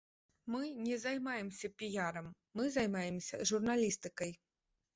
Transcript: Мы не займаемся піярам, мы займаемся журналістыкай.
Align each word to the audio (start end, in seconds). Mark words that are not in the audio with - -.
Мы 0.53 0.61
не 0.85 0.95
займаемся 1.03 1.71
піярам, 1.81 2.31
мы 2.61 2.73
займаемся 2.79 3.43
журналістыкай. 3.53 4.37